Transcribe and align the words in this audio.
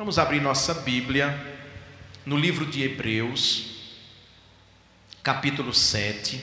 Vamos 0.00 0.18
abrir 0.18 0.40
nossa 0.40 0.72
Bíblia 0.72 1.38
no 2.24 2.34
livro 2.34 2.64
de 2.64 2.82
Hebreus, 2.82 3.66
capítulo 5.22 5.74
7. 5.74 6.42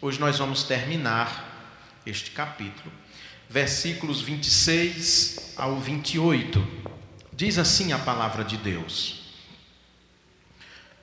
Hoje 0.00 0.18
nós 0.18 0.38
vamos 0.38 0.62
terminar 0.62 2.00
este 2.06 2.30
capítulo, 2.30 2.90
versículos 3.46 4.22
26 4.22 5.52
ao 5.54 5.78
28. 5.78 6.66
Diz 7.30 7.58
assim 7.58 7.92
a 7.92 7.98
palavra 7.98 8.42
de 8.42 8.56
Deus: 8.56 9.34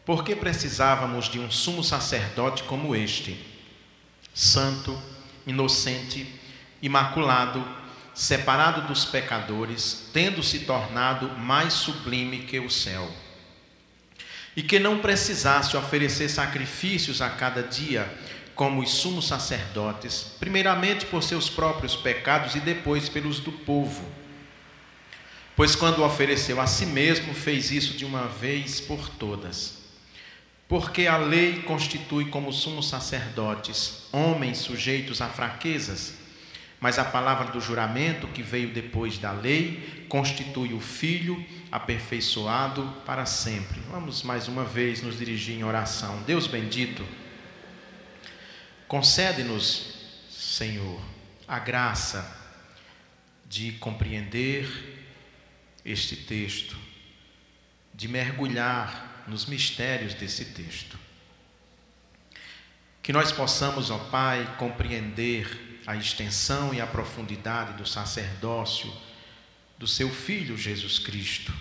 Porque 0.03 0.35
precisávamos 0.35 1.29
de 1.29 1.37
um 1.37 1.51
sumo 1.51 1.83
sacerdote 1.83 2.63
como 2.63 2.95
este, 2.95 3.39
santo, 4.33 4.99
inocente, 5.45 6.27
imaculado, 6.81 7.63
separado 8.13 8.87
dos 8.87 9.05
pecadores, 9.05 10.09
tendo 10.13 10.43
se 10.43 10.59
tornado 10.59 11.29
mais 11.37 11.73
sublime 11.73 12.39
que 12.39 12.59
o 12.59 12.69
céu. 12.69 13.11
E 14.55 14.61
que 14.61 14.79
não 14.79 14.99
precisasse 14.99 15.77
oferecer 15.77 16.29
sacrifícios 16.29 17.21
a 17.21 17.29
cada 17.29 17.63
dia, 17.63 18.11
como 18.53 18.81
os 18.81 18.91
sumos 18.91 19.27
sacerdotes, 19.27 20.35
primeiramente 20.39 21.05
por 21.05 21.23
seus 21.23 21.49
próprios 21.49 21.95
pecados 21.95 22.55
e 22.55 22.59
depois 22.59 23.07
pelos 23.07 23.39
do 23.39 23.51
povo. 23.51 24.05
Pois 25.55 25.75
quando 25.75 26.03
ofereceu 26.03 26.59
a 26.59 26.67
si 26.67 26.85
mesmo, 26.85 27.33
fez 27.33 27.71
isso 27.71 27.93
de 27.93 28.05
uma 28.05 28.27
vez 28.27 28.81
por 28.81 29.09
todas. 29.09 29.79
Porque 30.67 31.07
a 31.07 31.17
lei 31.17 31.61
constitui 31.63 32.25
como 32.25 32.53
sumos 32.53 32.87
sacerdotes 32.87 34.03
homens 34.11 34.59
sujeitos 34.59 35.21
a 35.21 35.27
fraquezas, 35.27 36.13
mas 36.81 36.97
a 36.97 37.05
palavra 37.05 37.51
do 37.51 37.61
juramento 37.61 38.27
que 38.29 38.41
veio 38.41 38.73
depois 38.73 39.19
da 39.19 39.31
lei 39.31 40.03
constitui 40.09 40.73
o 40.73 40.79
Filho 40.79 41.45
aperfeiçoado 41.71 42.83
para 43.05 43.23
sempre. 43.27 43.79
Vamos 43.91 44.23
mais 44.23 44.47
uma 44.47 44.65
vez 44.65 45.03
nos 45.03 45.19
dirigir 45.19 45.55
em 45.55 45.63
oração. 45.63 46.23
Deus 46.23 46.47
bendito, 46.47 47.07
concede-nos, 48.87 50.25
Senhor, 50.31 50.99
a 51.47 51.59
graça 51.59 52.35
de 53.47 53.73
compreender 53.73 54.67
este 55.85 56.15
texto, 56.15 56.75
de 57.93 58.07
mergulhar 58.07 59.23
nos 59.27 59.45
mistérios 59.45 60.15
desse 60.15 60.45
texto. 60.45 60.97
Que 63.03 63.13
nós 63.13 63.31
possamos, 63.31 63.91
ó 63.91 63.99
Pai, 63.99 64.55
compreender 64.57 65.70
a 65.85 65.95
extensão 65.95 66.73
e 66.73 66.81
a 66.81 66.87
profundidade 66.87 67.73
do 67.73 67.87
sacerdócio 67.87 68.91
do 69.77 69.87
seu 69.87 70.09
Filho 70.09 70.57
Jesus 70.57 70.99
Cristo. 70.99 71.51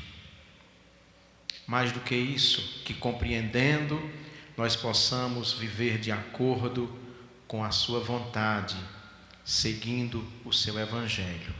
Mais 1.66 1.92
do 1.92 2.00
que 2.00 2.14
isso, 2.14 2.82
que 2.84 2.92
compreendendo, 2.92 3.98
nós 4.56 4.76
possamos 4.76 5.54
viver 5.54 5.98
de 5.98 6.12
acordo 6.12 6.94
com 7.46 7.64
a 7.64 7.70
Sua 7.70 8.00
vontade, 8.00 8.76
seguindo 9.44 10.26
o 10.44 10.52
seu 10.52 10.78
Evangelho. 10.78 11.54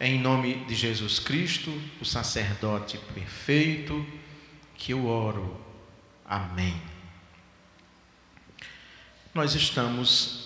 Em 0.00 0.18
nome 0.18 0.64
de 0.64 0.74
Jesus 0.74 1.18
Cristo, 1.18 1.70
o 2.00 2.04
sacerdote 2.04 2.98
perfeito, 3.14 4.04
que 4.74 4.92
eu 4.92 5.06
oro. 5.06 5.58
Amém. 6.24 6.80
Nós 9.32 9.54
estamos 9.54 10.45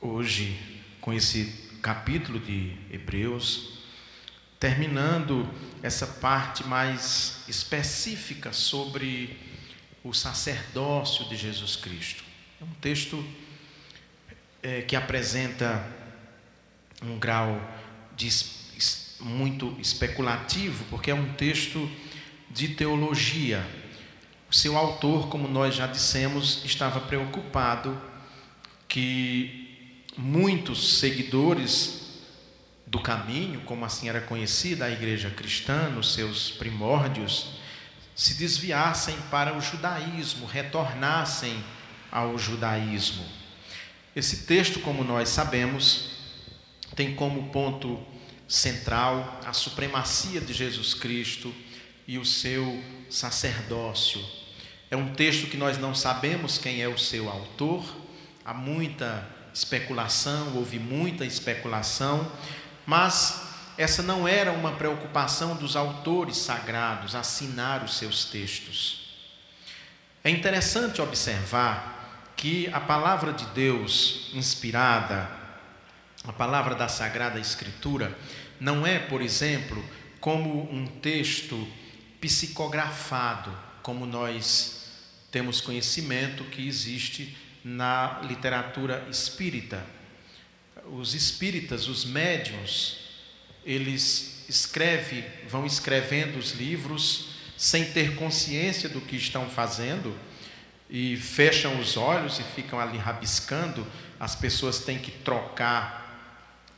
hoje 0.00 0.58
com 1.00 1.12
esse 1.12 1.70
capítulo 1.82 2.38
de 2.38 2.74
Hebreus, 2.90 3.80
terminando 4.58 5.48
essa 5.82 6.06
parte 6.06 6.66
mais 6.66 7.44
específica 7.48 8.52
sobre 8.52 9.38
o 10.02 10.12
sacerdócio 10.12 11.28
de 11.28 11.36
Jesus 11.36 11.76
Cristo. 11.76 12.24
É 12.60 12.64
um 12.64 12.74
texto 12.80 13.24
é, 14.62 14.82
que 14.82 14.96
apresenta 14.96 15.86
um 17.02 17.18
grau 17.18 17.60
de, 18.16 18.28
muito 19.20 19.76
especulativo, 19.78 20.84
porque 20.90 21.10
é 21.10 21.14
um 21.14 21.32
texto 21.34 21.90
de 22.50 22.68
teologia. 22.68 23.66
O 24.50 24.54
seu 24.54 24.76
autor, 24.76 25.28
como 25.28 25.46
nós 25.46 25.74
já 25.74 25.86
dissemos, 25.86 26.64
estava 26.64 27.00
preocupado 27.00 28.00
que 28.88 29.59
muitos 30.20 30.98
seguidores 30.98 32.00
do 32.86 33.00
caminho, 33.00 33.60
como 33.62 33.84
assim 33.84 34.08
era 34.08 34.20
conhecida 34.20 34.84
a 34.84 34.90
igreja 34.90 35.30
cristã 35.30 35.88
nos 35.88 36.12
seus 36.12 36.50
primórdios, 36.50 37.52
se 38.14 38.34
desviassem 38.34 39.16
para 39.30 39.56
o 39.56 39.60
judaísmo, 39.60 40.46
retornassem 40.46 41.64
ao 42.12 42.36
judaísmo. 42.36 43.24
Esse 44.14 44.44
texto, 44.44 44.80
como 44.80 45.02
nós 45.02 45.28
sabemos, 45.28 46.10
tem 46.94 47.14
como 47.14 47.50
ponto 47.50 48.04
central 48.46 49.40
a 49.46 49.52
supremacia 49.52 50.40
de 50.40 50.52
Jesus 50.52 50.92
Cristo 50.92 51.54
e 52.06 52.18
o 52.18 52.24
seu 52.24 52.82
sacerdócio. 53.08 54.22
É 54.90 54.96
um 54.96 55.14
texto 55.14 55.46
que 55.46 55.56
nós 55.56 55.78
não 55.78 55.94
sabemos 55.94 56.58
quem 56.58 56.82
é 56.82 56.88
o 56.88 56.98
seu 56.98 57.30
autor, 57.30 57.84
há 58.44 58.52
muita 58.52 59.39
especulação, 59.52 60.56
houve 60.56 60.78
muita 60.78 61.24
especulação, 61.24 62.30
mas 62.86 63.42
essa 63.76 64.02
não 64.02 64.28
era 64.28 64.52
uma 64.52 64.72
preocupação 64.72 65.56
dos 65.56 65.76
autores 65.76 66.36
sagrados 66.36 67.14
assinar 67.14 67.84
os 67.84 67.96
seus 67.96 68.24
textos. 68.26 69.00
É 70.22 70.30
interessante 70.30 71.00
observar 71.00 72.32
que 72.36 72.68
a 72.72 72.80
palavra 72.80 73.32
de 73.32 73.44
Deus 73.46 74.30
inspirada, 74.34 75.30
a 76.24 76.32
palavra 76.32 76.74
da 76.74 76.88
Sagrada 76.88 77.38
Escritura, 77.38 78.16
não 78.58 78.86
é, 78.86 78.98
por 78.98 79.22
exemplo, 79.22 79.82
como 80.20 80.70
um 80.70 80.86
texto 80.86 81.66
psicografado, 82.20 83.50
como 83.82 84.04
nós 84.04 84.84
temos 85.30 85.60
conhecimento 85.60 86.44
que 86.44 86.66
existe 86.66 87.36
na 87.64 88.20
literatura 88.22 89.06
espírita. 89.10 89.84
Os 90.86 91.14
espíritas, 91.14 91.88
os 91.88 92.04
médiums, 92.04 92.98
eles 93.64 94.44
escrevem, 94.48 95.24
vão 95.48 95.66
escrevendo 95.66 96.38
os 96.38 96.52
livros 96.52 97.30
sem 97.56 97.92
ter 97.92 98.16
consciência 98.16 98.88
do 98.88 99.00
que 99.00 99.16
estão 99.16 99.48
fazendo 99.48 100.16
e 100.88 101.16
fecham 101.16 101.78
os 101.78 101.96
olhos 101.96 102.38
e 102.38 102.42
ficam 102.42 102.80
ali 102.80 102.98
rabiscando. 102.98 103.86
As 104.18 104.34
pessoas 104.34 104.80
têm 104.80 104.98
que 104.98 105.10
trocar 105.10 106.00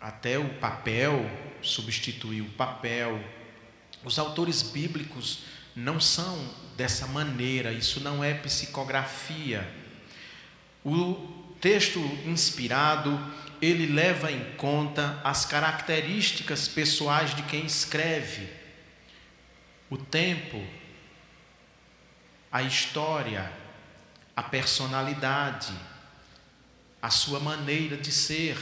até 0.00 0.38
o 0.38 0.48
papel, 0.54 1.30
substituir 1.62 2.42
o 2.42 2.50
papel. 2.50 3.22
Os 4.04 4.18
autores 4.18 4.62
bíblicos 4.62 5.44
não 5.74 6.00
são 6.00 6.50
dessa 6.76 7.06
maneira, 7.06 7.72
isso 7.72 8.00
não 8.00 8.22
é 8.22 8.34
psicografia 8.34 9.81
o 10.84 11.14
texto 11.60 12.00
inspirado, 12.26 13.18
ele 13.60 13.86
leva 13.86 14.32
em 14.32 14.42
conta 14.56 15.20
as 15.22 15.44
características 15.44 16.66
pessoais 16.66 17.34
de 17.34 17.42
quem 17.44 17.64
escreve. 17.64 18.48
O 19.88 19.96
tempo, 19.96 20.60
a 22.50 22.62
história, 22.62 23.52
a 24.34 24.42
personalidade, 24.42 25.72
a 27.00 27.10
sua 27.10 27.38
maneira 27.38 27.96
de 27.96 28.10
ser, 28.10 28.56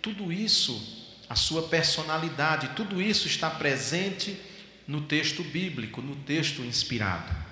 tudo 0.00 0.32
isso, 0.32 1.16
a 1.28 1.34
sua 1.34 1.68
personalidade, 1.68 2.68
tudo 2.76 3.02
isso 3.02 3.26
está 3.26 3.50
presente 3.50 4.40
no 4.86 5.00
texto 5.00 5.42
bíblico, 5.42 6.00
no 6.00 6.14
texto 6.14 6.62
inspirado. 6.62 7.45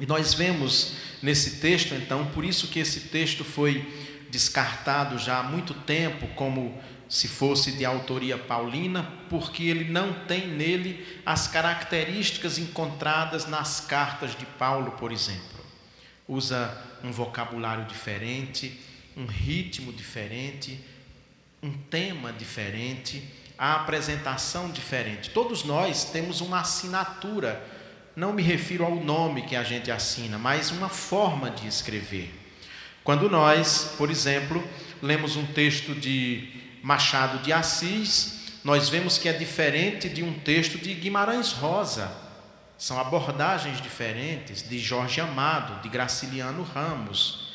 E 0.00 0.06
nós 0.06 0.34
vemos 0.34 0.94
nesse 1.22 1.56
texto, 1.60 1.94
então, 1.94 2.26
por 2.26 2.44
isso 2.44 2.68
que 2.68 2.78
esse 2.78 3.08
texto 3.08 3.44
foi 3.44 3.86
descartado 4.30 5.18
já 5.18 5.40
há 5.40 5.42
muito 5.42 5.74
tempo 5.74 6.28
como 6.34 6.78
se 7.08 7.26
fosse 7.26 7.72
de 7.72 7.84
autoria 7.84 8.36
paulina, 8.36 9.10
porque 9.30 9.64
ele 9.64 9.90
não 9.90 10.12
tem 10.26 10.46
nele 10.46 11.06
as 11.24 11.48
características 11.48 12.58
encontradas 12.58 13.46
nas 13.46 13.80
cartas 13.80 14.36
de 14.36 14.44
Paulo, 14.44 14.92
por 14.92 15.10
exemplo. 15.10 15.58
Usa 16.28 16.76
um 17.02 17.10
vocabulário 17.10 17.86
diferente, 17.86 18.78
um 19.16 19.24
ritmo 19.24 19.92
diferente, 19.92 20.78
um 21.62 21.72
tema 21.72 22.32
diferente, 22.32 23.24
a 23.56 23.74
apresentação 23.74 24.70
diferente. 24.70 25.30
Todos 25.30 25.64
nós 25.64 26.04
temos 26.04 26.42
uma 26.42 26.60
assinatura 26.60 27.77
não 28.18 28.32
me 28.32 28.42
refiro 28.42 28.84
ao 28.84 28.96
nome 28.96 29.42
que 29.42 29.54
a 29.54 29.62
gente 29.62 29.92
assina, 29.92 30.36
mas 30.36 30.72
uma 30.72 30.88
forma 30.88 31.52
de 31.52 31.68
escrever. 31.68 32.34
Quando 33.04 33.30
nós, 33.30 33.94
por 33.96 34.10
exemplo, 34.10 34.60
lemos 35.00 35.36
um 35.36 35.46
texto 35.46 35.94
de 35.94 36.50
Machado 36.82 37.38
de 37.44 37.52
Assis, 37.52 38.58
nós 38.64 38.88
vemos 38.88 39.18
que 39.18 39.28
é 39.28 39.32
diferente 39.32 40.08
de 40.08 40.24
um 40.24 40.32
texto 40.32 40.78
de 40.78 40.94
Guimarães 40.94 41.52
Rosa. 41.52 42.10
São 42.76 42.98
abordagens 42.98 43.80
diferentes 43.80 44.68
de 44.68 44.80
Jorge 44.80 45.20
Amado, 45.20 45.80
de 45.80 45.88
Graciliano 45.88 46.64
Ramos, 46.64 47.52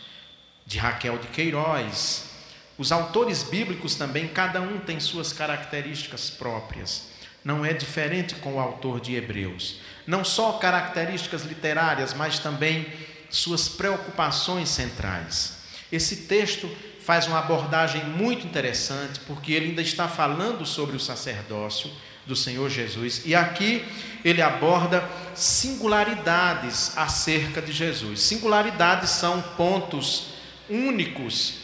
de 0.65 0.77
Raquel 0.77 1.17
de 1.17 1.27
Queiroz. 1.27 2.29
Os 2.77 2.93
autores 2.93 3.43
bíblicos 3.43 3.95
também, 3.95 4.29
cada 4.29 4.61
um 4.61 4.79
tem 4.79 4.97
suas 5.01 5.33
características 5.33 6.29
próprias. 6.29 7.12
Não 7.43 7.65
é 7.65 7.73
diferente 7.73 8.35
com 8.35 8.55
o 8.55 8.59
autor 8.59 8.99
de 8.99 9.15
Hebreus. 9.15 9.79
Não 10.07 10.23
só 10.23 10.53
características 10.53 11.43
literárias, 11.43 12.13
mas 12.13 12.39
também 12.39 12.87
suas 13.29 13.67
preocupações 13.67 14.69
centrais. 14.69 15.57
Esse 15.91 16.27
texto 16.27 16.69
faz 17.03 17.27
uma 17.27 17.39
abordagem 17.39 18.03
muito 18.05 18.47
interessante, 18.47 19.19
porque 19.21 19.51
ele 19.51 19.69
ainda 19.69 19.81
está 19.81 20.07
falando 20.07 20.65
sobre 20.65 20.95
o 20.95 20.99
sacerdócio 20.99 21.91
do 22.25 22.35
Senhor 22.35 22.69
Jesus. 22.69 23.23
E 23.25 23.35
aqui 23.35 23.85
ele 24.23 24.41
aborda 24.41 25.03
singularidades 25.35 26.97
acerca 26.97 27.61
de 27.61 27.71
Jesus. 27.71 28.21
Singularidades 28.21 29.09
são 29.09 29.41
pontos 29.57 30.33
únicos 30.69 31.55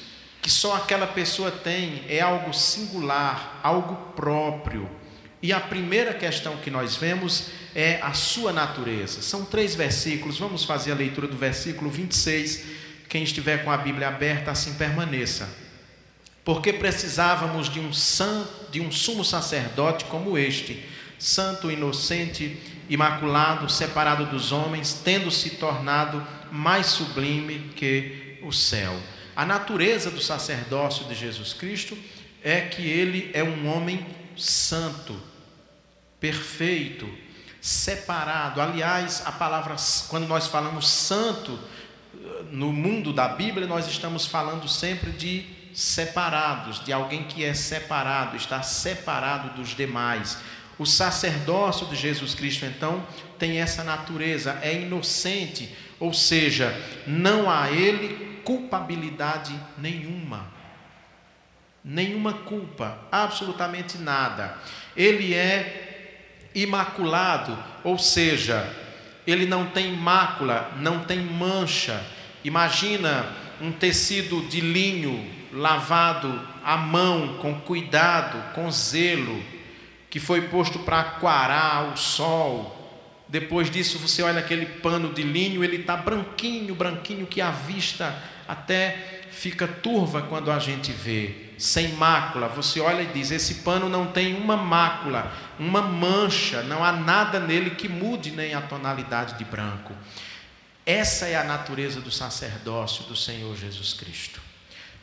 que 0.42 0.50
só 0.50 0.76
aquela 0.76 1.08
pessoa 1.08 1.52
tem, 1.52 2.04
é 2.08 2.22
algo 2.22 2.54
singular, 2.54 3.60
algo 3.64 3.96
próprio. 4.16 4.90
E 5.42 5.54
a 5.54 5.60
primeira 5.60 6.14
questão 6.14 6.58
que 6.58 6.70
nós 6.70 6.98
vemos 6.98 7.50
é 7.74 8.00
a 8.02 8.14
sua 8.14 8.52
natureza. 8.52 9.22
São 9.22 9.46
três 9.46 9.74
versículos, 9.74 10.38
vamos 10.38 10.66
fazer 10.66 10.92
a 10.92 10.96
leitura 10.96 11.28
do 11.28 11.38
versículo 11.38 11.90
26. 11.90 12.66
Quem 13.08 13.24
estiver 13.24 13.64
com 13.64 13.72
a 13.72 13.78
Bíblia 13.78 14.10
aberta, 14.10 14.52
assim 14.52 14.74
permaneça. 14.74 15.50
Porque 16.44 16.74
precisávamos 16.74 17.70
de 17.70 17.80
um 17.80 17.94
santo, 17.94 18.72
de 18.72 18.82
um 18.82 18.92
sumo 18.92 19.24
sacerdote 19.24 20.06
como 20.06 20.38
este, 20.38 20.84
santo, 21.18 21.72
inocente, 21.72 22.58
imaculado, 22.90 23.70
separado 23.70 24.26
dos 24.26 24.52
homens, 24.52 25.02
tendo 25.04 25.32
se 25.32 25.52
tornado 25.52 26.26
mais 26.52 26.88
sublime 26.88 27.72
que 27.76 28.40
o 28.42 28.52
céu. 28.52 28.98
A 29.36 29.46
natureza 29.46 30.12
do 30.12 30.20
sacerdócio 30.20 31.06
de 31.06 31.16
Jesus 31.16 31.54
Cristo 31.54 31.98
é 32.44 32.62
que 32.62 32.82
ele 32.82 33.30
é 33.34 33.44
um 33.44 33.68
homem 33.68 34.06
santo, 34.36 35.20
perfeito, 36.20 37.10
separado. 37.62 38.62
Aliás, 38.62 39.24
a 39.26 39.32
palavra, 39.32 39.76
quando 40.08 40.28
nós 40.28 40.48
falamos 40.48 40.88
santo, 40.88 41.60
no 42.52 42.72
mundo 42.72 43.14
da 43.14 43.28
Bíblia, 43.28 43.68
nós 43.68 43.88
estamos 43.88 44.26
falando 44.26 44.68
sempre 44.68 45.12
de 45.12 45.46
separados, 45.74 46.84
de 46.84 46.92
alguém 46.92 47.24
que 47.24 47.44
é 47.44 47.54
separado, 47.54 48.36
está 48.36 48.62
separado 48.62 49.56
dos 49.56 49.70
demais. 49.70 50.38
O 50.78 50.86
sacerdócio 50.86 51.88
de 51.88 51.96
Jesus 51.96 52.34
Cristo, 52.34 52.66
então, 52.66 53.06
tem 53.38 53.60
essa 53.60 53.84
natureza, 53.84 54.60
é 54.62 54.82
inocente, 54.82 55.76
ou 56.00 56.14
seja, 56.14 56.74
não 57.06 57.50
há 57.50 57.70
ele 57.70 58.42
culpabilidade 58.44 59.54
nenhuma. 59.78 60.48
Nenhuma 61.84 62.34
culpa, 62.34 63.00
absolutamente 63.12 63.98
nada. 63.98 64.58
Ele 64.96 65.34
é 65.34 65.89
imaculado, 66.54 67.58
ou 67.84 67.98
seja, 67.98 68.68
ele 69.26 69.46
não 69.46 69.66
tem 69.68 69.92
mácula, 69.92 70.72
não 70.78 71.00
tem 71.00 71.20
mancha. 71.20 72.04
Imagina 72.44 73.28
um 73.62 73.72
tecido 73.72 74.42
de 74.48 74.62
linho 74.62 75.40
lavado 75.52 76.42
à 76.64 76.78
mão, 76.78 77.38
com 77.38 77.60
cuidado, 77.60 78.54
com 78.54 78.72
zelo, 78.72 79.44
que 80.10 80.20
foi 80.20 80.42
posto 80.44 80.80
para 80.80 81.00
aquarar 81.00 81.94
o 81.94 81.98
sol. 81.98 82.76
Depois 83.28 83.70
disso, 83.70 84.00
você 84.00 84.24
olha 84.24 84.40
aquele 84.40 84.66
pano 84.66 85.14
de 85.14 85.22
linho, 85.22 85.64
ele 85.64 85.78
está 85.78 85.96
branquinho, 85.96 86.74
branquinho, 86.74 87.28
que 87.28 87.42
a 87.42 87.52
vista 87.52 88.16
até 88.48 89.22
fica 89.32 89.68
turva 89.68 90.24
quando 90.24 90.52
a 90.52 90.58
gente 90.58 90.92
vê, 90.92 91.49
sem 91.60 91.90
mácula. 91.90 92.48
Você 92.48 92.80
olha 92.80 93.04
e 93.04 93.08
diz: 93.08 93.30
esse 93.30 93.56
pano 93.56 93.90
não 93.90 94.08
tem 94.08 94.36
uma 94.36 94.56
mácula, 94.56 95.32
uma 95.60 95.82
mancha, 95.82 96.64
não 96.64 96.84
há 96.84 96.92
nada 96.94 97.40
nele 97.40 97.72
que 97.72 97.90
mude 97.90 98.32
nem 98.32 98.54
a 98.54 98.62
tonalidade 98.62 99.38
de 99.38 99.44
branco. 99.44 99.94
Essa 100.86 101.28
é 101.28 101.36
a 101.36 101.44
natureza 101.44 102.02
do 102.02 102.10
sacerdócio 102.10 103.04
do 103.04 103.16
Senhor 103.16 103.56
Jesus 103.56 103.94
Cristo. 103.94 104.42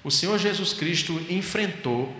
O 0.03 0.11
Senhor 0.11 0.38
Jesus 0.38 0.73
Cristo 0.73 1.25
enfrentou 1.29 2.14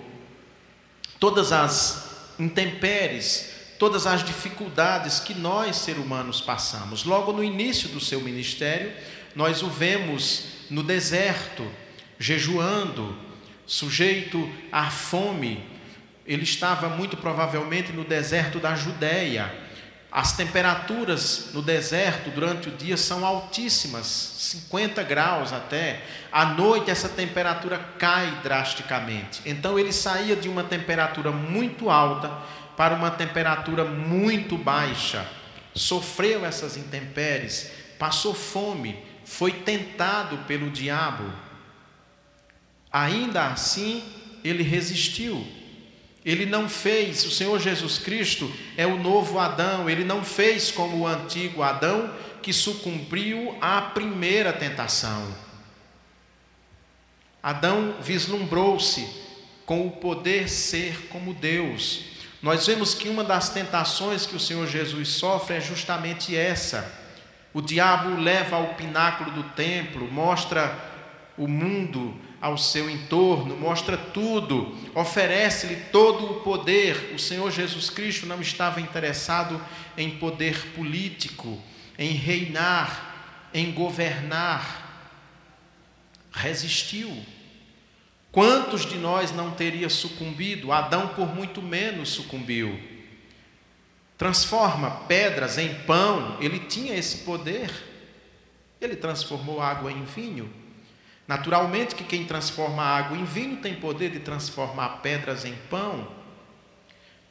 todas 1.19 1.51
as 1.51 2.35
intempéries, 2.39 3.51
todas 3.79 4.07
as 4.07 4.25
dificuldades 4.25 5.19
que 5.19 5.35
nós, 5.35 5.77
seres 5.77 6.03
humanos, 6.03 6.41
passamos. 6.41 7.05
Logo 7.05 7.33
no 7.33 7.43
início 7.43 7.89
do 7.89 8.01
seu 8.01 8.21
ministério, 8.21 8.93
nós 9.35 9.63
o 9.63 9.69
vemos 9.69 10.45
no 10.71 10.83
deserto, 10.83 11.67
jejuando, 12.19 13.26
sujeito 13.67 14.51
à 14.71 14.89
fome. 14.91 15.63
Ele 16.25 16.45
estava 16.45 16.89
muito 16.89 17.17
provavelmente 17.17 17.93
no 17.93 18.05
deserto 18.05 18.59
da 18.59 18.75
Judéia 18.75 19.67
as 20.17 20.33
temperaturas 20.33 21.51
no 21.53 21.61
deserto 21.61 22.31
durante 22.31 22.71
o 22.71 22.73
dia 22.73 22.97
são 22.97 23.27
altíssimas, 23.27 24.07
50 24.07 25.03
graus 25.03 25.53
até. 25.53 26.01
À 26.33 26.47
noite 26.47 26.91
essa 26.91 27.07
temperatura 27.07 27.79
cai 27.99 28.31
drasticamente. 28.43 29.43
Então 29.45 29.79
ele 29.79 29.93
saía 29.93 30.35
de 30.35 30.49
uma 30.49 30.65
temperatura 30.65 31.31
muito 31.31 31.91
alta 31.91 32.33
para 32.79 32.95
uma 32.95 33.11
temperatura 33.11 33.85
muito 33.85 34.57
baixa. 34.57 35.27
Sofreu 35.75 36.47
essas 36.47 36.79
intempéries, 36.79 37.71
passou 37.99 38.33
fome, 38.33 38.99
foi 39.23 39.53
tentado 39.53 40.39
pelo 40.47 40.71
diabo. 40.71 41.31
Ainda 42.97 43.49
assim, 43.49 44.03
ele 44.43 44.63
resistiu 44.63 45.47
ele 46.27 46.45
não 46.45 46.69
fez, 46.69 47.25
o 47.25 47.31
Senhor 47.31 47.61
Jesus 47.61 47.99
Cristo 47.99 48.53
é 48.77 48.85
o 48.85 48.99
novo 48.99 49.39
Adão, 49.39 49.89
ele 49.89 50.03
não 50.03 50.25
fez 50.25 50.73
como 50.73 50.99
o 50.99 51.07
antigo 51.07 51.63
Adão 51.63 52.13
que 52.43 52.53
sucumbiu 52.53 53.57
à 53.61 53.81
primeira 53.81 54.53
tentação. 54.53 55.33
Adão 57.41 57.95
vislumbrou-se 58.01 59.09
com 59.65 59.87
o 59.87 59.93
poder 59.93 60.49
ser 60.49 61.07
como 61.07 61.33
Deus. 61.33 62.07
Nós 62.43 62.67
vemos 62.67 62.93
que 62.93 63.09
uma 63.09 63.23
das 63.23 63.51
tentações 63.51 64.27
que 64.27 64.35
o 64.35 64.41
Senhor 64.41 64.67
Jesus 64.67 65.11
sofre 65.11 65.59
é 65.59 65.61
justamente 65.61 66.35
essa. 66.35 66.93
O 67.55 67.63
diabo 67.63 68.21
leva 68.21 68.57
ao 68.57 68.75
pináculo 68.75 69.31
do 69.31 69.45
templo, 69.51 70.11
mostra 70.11 70.77
o 71.39 71.47
mundo 71.47 72.21
ao 72.47 72.57
seu 72.57 72.89
entorno, 72.89 73.57
mostra 73.57 73.97
tudo, 73.97 74.73
oferece-lhe 74.95 75.77
todo 75.91 76.25
o 76.31 76.41
poder. 76.43 77.13
O 77.13 77.19
Senhor 77.19 77.51
Jesus 77.51 77.91
Cristo 77.91 78.25
não 78.25 78.41
estava 78.41 78.81
interessado 78.81 79.61
em 79.99 80.11
poder 80.11 80.57
político, 80.69 81.61
em 81.99 82.13
reinar, 82.13 83.49
em 83.53 83.73
governar. 83.73 84.85
Resistiu. 86.31 87.11
Quantos 88.31 88.87
de 88.87 88.97
nós 88.97 89.33
não 89.33 89.51
teria 89.51 89.89
sucumbido? 89.89 90.71
Adão, 90.71 91.09
por 91.09 91.35
muito 91.35 91.61
menos, 91.61 92.11
sucumbiu. 92.11 92.79
Transforma 94.17 94.91
pedras 95.09 95.59
em 95.59 95.75
pão, 95.81 96.37
ele 96.41 96.61
tinha 96.61 96.95
esse 96.95 97.25
poder. 97.25 97.73
Ele 98.81 98.95
transformou 98.95 99.61
água 99.61 99.91
em 99.91 100.05
vinho. 100.05 100.66
Naturalmente 101.27 101.95
que 101.95 102.05
quem 102.05 102.25
transforma 102.25 102.83
água 102.83 103.17
em 103.17 103.25
vinho 103.25 103.57
tem 103.57 103.75
poder 103.75 104.11
de 104.11 104.21
transformar 104.21 105.01
pedras 105.01 105.45
em 105.45 105.55
pão. 105.69 106.09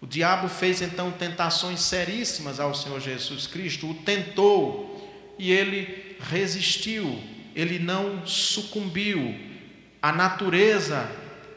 O 0.02 0.06
diabo 0.06 0.50
fez 0.50 0.82
então 0.82 1.12
tentações 1.12 1.80
seríssimas 1.80 2.60
ao 2.60 2.76
Senhor 2.76 3.00
Jesus 3.00 3.48
Cristo, 3.48 3.90
o 3.90 3.94
tentou 3.94 5.36
e 5.40 5.52
ele 5.52 6.18
resistiu, 6.30 7.22
ele 7.56 7.80
não 7.80 8.26
sucumbiu. 8.28 9.36
A 10.02 10.12
natureza 10.12 11.10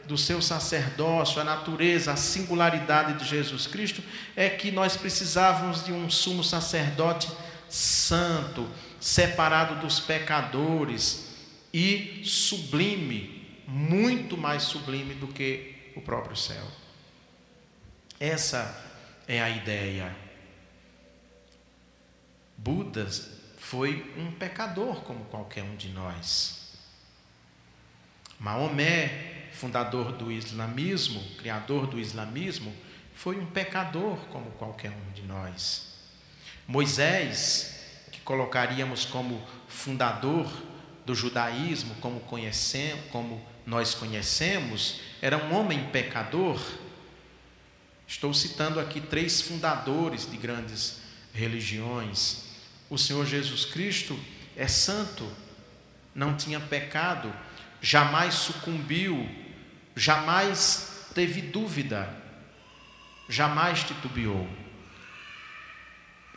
do 0.05 0.17
seu 0.17 0.41
sacerdócio, 0.41 1.39
a 1.39 1.43
natureza, 1.43 2.13
a 2.13 2.15
singularidade 2.15 3.19
de 3.19 3.29
Jesus 3.29 3.67
Cristo 3.67 4.01
é 4.35 4.49
que 4.49 4.71
nós 4.71 4.97
precisávamos 4.97 5.85
de 5.85 5.91
um 5.91 6.09
sumo 6.09 6.43
sacerdote 6.43 7.29
santo, 7.69 8.67
separado 8.99 9.75
dos 9.75 9.99
pecadores, 9.99 11.28
e 11.73 12.21
sublime, 12.25 13.63
muito 13.67 14.37
mais 14.37 14.63
sublime 14.63 15.13
do 15.13 15.27
que 15.27 15.91
o 15.95 16.01
próprio 16.01 16.35
céu. 16.35 16.65
Essa 18.19 18.85
é 19.27 19.41
a 19.41 19.49
ideia. 19.49 20.15
Buda 22.57 23.07
foi 23.57 24.13
um 24.17 24.31
pecador 24.31 25.01
como 25.03 25.25
qualquer 25.25 25.63
um 25.63 25.75
de 25.75 25.89
nós. 25.89 26.77
Maomé, 28.39 29.49
fundador 29.51 30.13
do 30.13 30.31
islamismo, 30.31 31.21
criador 31.37 31.87
do 31.87 31.99
islamismo, 31.99 32.73
foi 33.13 33.37
um 33.37 33.45
pecador 33.45 34.17
como 34.27 34.51
qualquer 34.51 34.91
um 34.91 35.11
de 35.13 35.23
nós. 35.23 35.93
Moisés, 36.67 37.83
que 38.11 38.19
colocaríamos 38.21 39.05
como 39.05 39.45
fundador 39.67 40.49
do 41.09 41.15
judaísmo, 41.15 41.95
como, 41.95 42.19
conhecemos, 42.19 43.03
como 43.11 43.43
nós 43.65 43.95
conhecemos, 43.95 45.01
era 45.19 45.43
um 45.43 45.55
homem 45.55 45.85
pecador. 45.85 46.61
Estou 48.07 48.31
citando 48.31 48.79
aqui 48.79 49.01
três 49.01 49.41
fundadores 49.41 50.29
de 50.29 50.37
grandes 50.37 51.01
religiões. 51.33 52.43
O 52.91 52.95
Senhor 52.95 53.25
Jesus 53.25 53.65
Cristo 53.65 54.19
é 54.55 54.67
santo, 54.67 55.27
não 56.13 56.37
tinha 56.37 56.59
pecado, 56.59 57.33
jamais 57.81 58.35
sucumbiu, 58.35 59.27
jamais 59.95 61.07
teve 61.15 61.41
dúvida, 61.41 62.07
jamais 63.27 63.81
titubeou. 63.83 64.47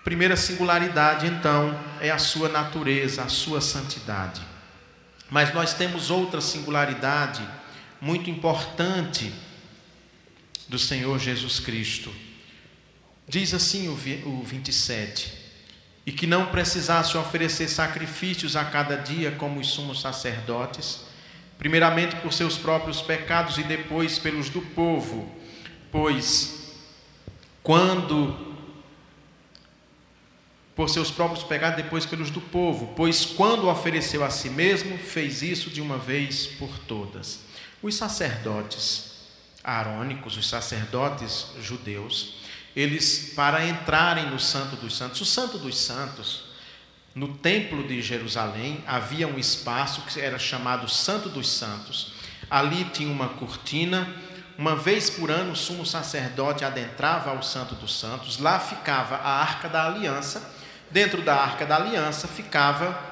Primeira 0.03 0.35
singularidade, 0.35 1.27
então, 1.27 1.79
é 2.01 2.11
a 2.11 2.19
sua 2.19 2.49
natureza, 2.49 3.23
a 3.23 3.29
sua 3.29 3.61
santidade. 3.61 4.53
Mas 5.33 5.55
nós 5.55 5.73
temos 5.73 6.11
outra 6.11 6.43
singularidade 6.43 7.43
muito 7.99 8.29
importante 8.29 9.33
do 10.69 10.79
Senhor 10.79 11.19
Jesus 11.19 11.59
Cristo. 11.59 12.15
Diz 13.27 13.55
assim 13.55 13.89
o 13.89 14.43
27: 14.45 15.33
E 16.05 16.13
que 16.13 16.27
não 16.27 16.49
precisasse 16.49 17.17
oferecer 17.17 17.67
sacrifícios 17.69 18.57
a 18.57 18.67
cada 18.67 18.97
dia 18.97 19.31
como 19.31 19.59
os 19.59 19.69
sumos 19.69 20.03
sacerdotes, 20.03 21.01
primeiramente 21.57 22.15
por 22.17 22.31
seus 22.31 22.59
próprios 22.59 23.01
pecados 23.01 23.57
e 23.57 23.63
depois 23.63 24.19
pelos 24.19 24.51
do 24.51 24.61
povo, 24.61 25.35
pois 25.91 26.75
quando 27.63 28.52
por 30.75 30.89
seus 30.89 31.11
próprios 31.11 31.45
pecados, 31.45 31.77
depois 31.77 32.07
pelos 32.07 32.31
do 32.31 32.41
povo, 32.41 32.95
pois 32.97 33.25
quando 33.25 33.69
ofereceu 33.69 34.25
a 34.25 34.31
si 34.31 34.49
mesmo, 34.49 34.97
fez 34.99 35.43
isso 35.43 35.71
de 35.71 35.81
uma 35.81 35.99
vez 35.99 36.47
por 36.47 36.79
todas. 36.79 37.41
Os 37.83 37.95
sacerdotes 37.95 39.13
arônicos, 39.63 40.37
os 40.37 40.49
sacerdotes 40.49 41.49
judeus, 41.61 42.35
eles, 42.75 43.33
para 43.37 43.67
entrarem 43.67 44.31
no 44.31 44.39
Santo 44.39 44.77
dos 44.77 44.97
Santos, 44.97 45.21
o 45.21 45.27
Santo 45.27 45.59
dos 45.59 45.79
Santos, 45.79 46.45
no 47.15 47.29
Templo 47.29 47.87
de 47.87 48.01
Jerusalém, 48.01 48.83
havia 48.87 49.29
um 49.29 49.39
espaço 49.39 50.01
que 50.03 50.19
era 50.19 50.39
chamado 50.39 50.89
Santo 50.89 51.29
dos 51.29 51.51
Santos. 51.51 52.15
Ali 52.51 52.85
tinha 52.87 53.13
uma 53.13 53.29
cortina, 53.29 54.09
uma 54.57 54.75
vez 54.75 55.11
por 55.11 55.31
ano 55.31 55.53
o 55.53 55.57
sumo 55.57 55.85
sacerdote 55.85 56.65
adentrava 56.65 57.31
ao 57.31 57.43
Santo 57.43 57.75
dos 57.75 57.99
Santos, 57.99 58.39
lá 58.39 58.59
ficava 58.59 59.17
a 59.17 59.41
Arca 59.43 59.69
da 59.69 59.87
Aliança 59.87 60.62
Dentro 60.93 61.23
da 61.23 61.35
arca 61.35 61.65
da 61.65 61.77
aliança 61.77 62.29
ficava 62.29 63.03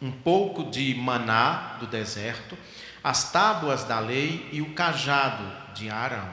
um 0.00 0.10
pouco 0.10 0.70
de 0.70 0.94
maná 0.94 1.76
do 1.78 1.86
deserto, 1.86 2.56
as 3.02 3.30
tábuas 3.30 3.84
da 3.84 3.98
lei 3.98 4.48
e 4.50 4.62
o 4.62 4.72
cajado 4.72 5.44
de 5.74 5.90
Arão. 5.90 6.26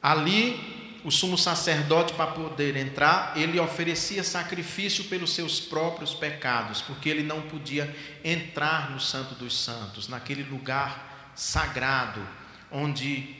Ali, 0.00 1.00
o 1.04 1.10
sumo 1.10 1.36
sacerdote, 1.36 2.14
para 2.14 2.28
poder 2.30 2.76
entrar, 2.76 3.32
ele 3.36 3.58
oferecia 3.58 4.22
sacrifício 4.22 5.04
pelos 5.04 5.34
seus 5.34 5.58
próprios 5.58 6.14
pecados, 6.14 6.80
porque 6.82 7.08
ele 7.08 7.24
não 7.24 7.42
podia 7.42 7.92
entrar 8.22 8.92
no 8.92 9.00
Santo 9.00 9.34
dos 9.34 9.58
Santos, 9.64 10.06
naquele 10.06 10.44
lugar 10.44 11.32
sagrado, 11.34 12.24
onde 12.70 13.34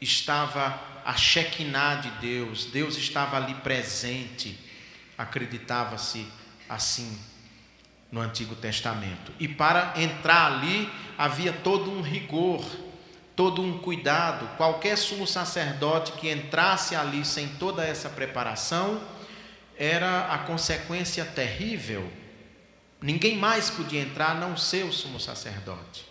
estava 0.00 0.80
a 1.04 1.16
Shekinah 1.16 1.96
de 1.96 2.10
Deus, 2.20 2.66
Deus 2.66 2.96
estava 2.96 3.36
ali 3.36 3.54
presente 3.54 4.65
acreditava-se 5.16 6.26
assim 6.68 7.18
no 8.10 8.20
Antigo 8.20 8.54
Testamento. 8.54 9.32
E 9.38 9.48
para 9.48 9.94
entrar 9.96 10.52
ali 10.52 10.90
havia 11.18 11.52
todo 11.52 11.90
um 11.90 12.00
rigor, 12.00 12.64
todo 13.34 13.62
um 13.62 13.78
cuidado. 13.78 14.48
Qualquer 14.56 14.96
sumo 14.96 15.26
sacerdote 15.26 16.12
que 16.12 16.30
entrasse 16.30 16.94
ali 16.94 17.24
sem 17.24 17.48
toda 17.48 17.84
essa 17.84 18.08
preparação 18.08 19.00
era 19.76 20.32
a 20.32 20.38
consequência 20.38 21.24
terrível. 21.24 22.10
Ninguém 23.00 23.36
mais 23.36 23.68
podia 23.68 24.00
entrar 24.00 24.30
a 24.30 24.34
não 24.34 24.56
ser 24.56 24.84
o 24.84 24.92
sumo 24.92 25.20
sacerdote. 25.20 26.06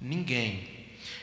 Ninguém. 0.00 0.76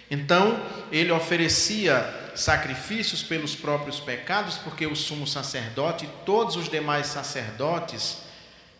Então, 0.10 0.60
ele 0.92 1.12
oferecia 1.12 2.23
sacrifícios 2.36 3.24
pelos 3.24 3.56
próprios 3.56 4.00
pecados, 4.00 4.58
porque 4.58 4.86
o 4.86 4.96
sumo 4.96 5.28
sacerdote 5.28 6.06
e 6.06 6.26
todos 6.26 6.56
os 6.56 6.70
demais 6.70 7.08
sacerdotes 7.08 8.18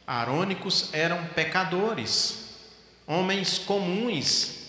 arônicos 0.06 0.90
eram 0.94 1.26
pecadores, 1.28 2.56
homens 3.08 3.58
comuns 3.58 4.64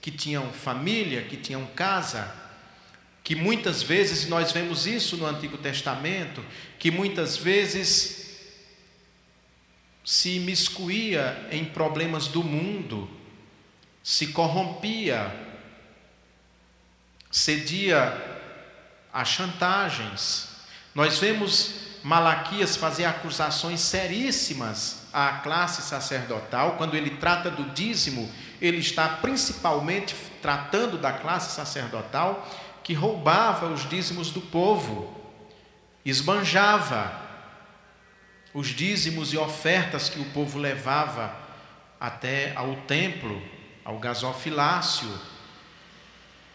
que 0.00 0.10
tinham 0.10 0.52
família, 0.52 1.22
que 1.22 1.36
tinham 1.36 1.64
casa, 1.66 2.32
que 3.22 3.34
muitas 3.34 3.82
vezes 3.82 4.28
nós 4.28 4.52
vemos 4.52 4.86
isso 4.86 5.16
no 5.16 5.26
Antigo 5.26 5.56
Testamento, 5.56 6.44
que 6.78 6.90
muitas 6.90 7.36
vezes 7.36 8.24
se 10.04 10.36
imiscuía 10.36 11.48
em 11.50 11.64
problemas 11.64 12.28
do 12.28 12.44
mundo, 12.44 13.08
se 14.02 14.26
corrompia 14.28 15.43
cedia 17.34 18.16
a 19.12 19.24
chantagens. 19.24 20.50
Nós 20.94 21.18
vemos 21.18 21.74
Malaquias 22.00 22.76
fazer 22.76 23.06
acusações 23.06 23.80
seríssimas 23.80 25.08
à 25.12 25.40
classe 25.42 25.82
sacerdotal, 25.82 26.76
quando 26.76 26.94
ele 26.94 27.10
trata 27.16 27.50
do 27.50 27.64
dízimo, 27.70 28.30
ele 28.60 28.76
está 28.78 29.08
principalmente 29.08 30.14
tratando 30.40 30.96
da 30.96 31.12
classe 31.12 31.56
sacerdotal 31.56 32.48
que 32.84 32.94
roubava 32.94 33.66
os 33.66 33.88
dízimos 33.88 34.30
do 34.30 34.40
povo, 34.40 35.20
esbanjava 36.04 37.20
os 38.52 38.68
dízimos 38.68 39.32
e 39.32 39.38
ofertas 39.38 40.08
que 40.08 40.20
o 40.20 40.26
povo 40.26 40.56
levava 40.56 41.34
até 41.98 42.54
ao 42.54 42.76
templo, 42.82 43.42
ao 43.84 43.98
gasofilácio, 43.98 45.08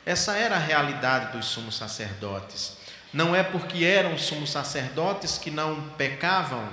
essa 0.06 0.36
era 0.36 0.56
a 0.56 0.60
realidade 0.60 1.38
dos 1.38 1.46
sumos 1.46 1.76
sacerdotes. 1.76 2.78
Não 3.12 3.36
é 3.36 3.44
porque 3.44 3.84
eram 3.84 4.18
sumos 4.18 4.52
sacerdotes 4.52 5.38
que 5.38 5.50
não 5.50 5.90
pecavam, 5.92 6.68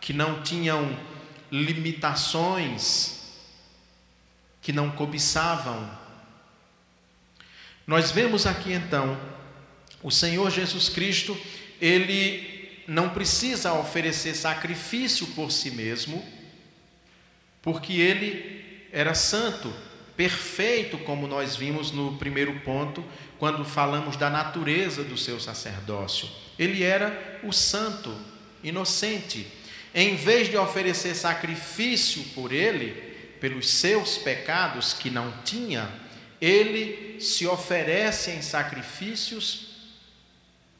que 0.00 0.12
não 0.12 0.42
tinham 0.42 0.98
limitações, 1.50 3.18
que 4.60 4.72
não 4.72 4.90
cobiçavam. 4.90 5.88
Nós 7.86 8.10
vemos 8.10 8.46
aqui 8.46 8.72
então 8.72 9.18
o 10.02 10.10
Senhor 10.10 10.50
Jesus 10.50 10.88
Cristo, 10.88 11.38
ele 11.80 12.82
não 12.86 13.10
precisa 13.10 13.72
oferecer 13.72 14.34
sacrifício 14.34 15.26
por 15.28 15.50
si 15.50 15.70
mesmo, 15.70 16.24
porque 17.62 17.94
ele 17.94 18.86
era 18.92 19.14
santo, 19.14 19.72
perfeito, 20.18 20.98
como 20.98 21.28
nós 21.28 21.54
vimos 21.54 21.92
no 21.92 22.16
primeiro 22.16 22.52
ponto, 22.62 23.04
quando 23.38 23.64
falamos 23.64 24.16
da 24.16 24.28
natureza 24.28 25.04
do 25.04 25.16
seu 25.16 25.38
sacerdócio. 25.38 26.28
Ele 26.58 26.82
era 26.82 27.38
o 27.44 27.52
santo, 27.52 28.12
inocente. 28.60 29.46
Em 29.94 30.16
vez 30.16 30.48
de 30.48 30.56
oferecer 30.56 31.14
sacrifício 31.14 32.24
por 32.34 32.52
ele, 32.52 32.90
pelos 33.40 33.70
seus 33.70 34.18
pecados 34.18 34.92
que 34.92 35.08
não 35.08 35.32
tinha, 35.44 35.88
ele 36.40 37.20
se 37.20 37.46
oferece 37.46 38.32
em 38.32 38.42
sacrifícios, 38.42 39.68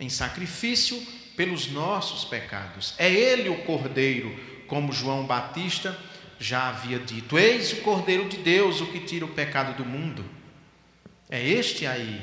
em 0.00 0.08
sacrifício 0.08 1.00
pelos 1.36 1.68
nossos 1.68 2.24
pecados. 2.24 2.92
É 2.98 3.08
ele 3.08 3.48
o 3.48 3.62
cordeiro, 3.62 4.36
como 4.66 4.92
João 4.92 5.24
Batista 5.24 5.96
já 6.38 6.68
havia 6.68 6.98
dito: 6.98 7.38
Eis 7.38 7.72
o 7.72 7.76
Cordeiro 7.76 8.28
de 8.28 8.36
Deus, 8.36 8.80
o 8.80 8.86
que 8.86 9.00
tira 9.00 9.24
o 9.24 9.28
pecado 9.28 9.76
do 9.76 9.84
mundo. 9.84 10.24
É 11.28 11.46
este 11.46 11.86
aí. 11.86 12.20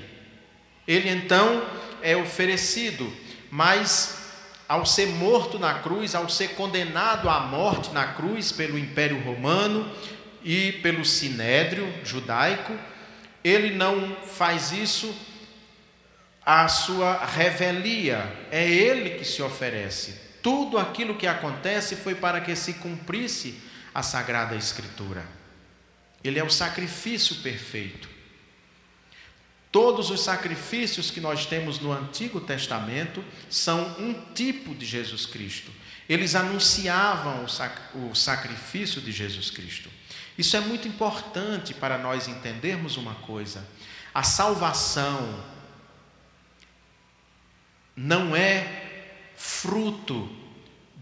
Ele 0.88 1.10
então 1.10 1.66
é 2.02 2.16
oferecido, 2.16 3.12
mas 3.50 4.26
ao 4.68 4.86
ser 4.86 5.08
morto 5.08 5.60
na 5.60 5.80
cruz, 5.80 6.16
ao 6.16 6.30
ser 6.30 6.50
condenado 6.50 7.30
à 7.30 7.40
morte 7.42 7.92
na 7.92 8.14
cruz 8.14 8.52
pelo 8.52 8.78
Império 8.78 9.20
Romano 9.22 9.90
e 10.44 10.74
pelo 10.74 11.04
Sinédrio 11.06 11.92
judaico, 12.04 12.74
ele 13.44 13.76
não 13.76 14.16
faz 14.26 14.72
isso 14.72 15.14
à 16.44 16.68
sua 16.68 17.26
revelia, 17.26 18.32
é 18.52 18.68
ele 18.68 19.12
que 19.12 19.26
se 19.26 19.42
oferece. 19.42 20.16
Tudo 20.44 20.78
aquilo 20.78 21.16
que 21.16 21.26
acontece 21.26 21.96
foi 21.96 22.14
para 22.14 22.40
que 22.42 22.56
se 22.56 22.74
cumprisse 22.74 23.60
a 23.96 24.04
Sagrada 24.04 24.58
Escritura. 24.58 25.26
Ele 26.22 26.38
é 26.38 26.44
o 26.44 26.50
sacrifício 26.50 27.38
perfeito. 27.38 28.10
Todos 29.72 30.10
os 30.10 30.22
sacrifícios 30.22 31.10
que 31.10 31.22
nós 31.22 31.46
temos 31.46 31.80
no 31.80 31.94
Antigo 31.94 32.42
Testamento 32.42 33.24
são 33.50 33.96
um 33.98 34.14
tipo 34.34 34.76
de 34.76 34.86
Jesus 34.86 35.26
Cristo. 35.26 35.72
Eles 36.10 36.36
anunciavam 36.36 37.46
o, 37.46 37.48
sac 37.48 37.80
o 37.94 38.14
sacrifício 38.14 39.02
de 39.02 39.14
Jesus 39.14 39.50
Cristo. 39.50 39.90
Isso 40.38 40.58
é 40.58 40.60
muito 40.60 40.88
importante 40.90 41.74
para 41.74 41.98
nós 41.98 42.28
entendermos 42.28 42.98
uma 42.98 43.16
coisa: 43.16 43.66
a 44.14 44.24
salvação 44.24 45.42
não 47.96 48.36
é 48.36 49.24
fruto 49.36 50.45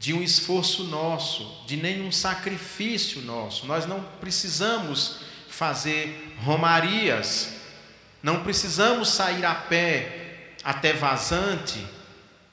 de 0.04 0.14
um 0.14 0.22
esforço 0.22 0.84
nosso, 0.84 1.64
de 1.66 1.78
nenhum 1.78 2.12
sacrifício 2.12 3.22
nosso. 3.22 3.66
Nós 3.66 3.86
não 3.86 4.04
precisamos 4.20 5.20
fazer 5.48 6.36
romarias, 6.40 7.54
não 8.22 8.44
precisamos 8.44 9.08
sair 9.08 9.46
a 9.46 9.56
pé 9.56 10.56
até 10.62 10.92
vazante, 10.92 11.88